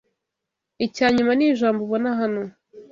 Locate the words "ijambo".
1.51-1.79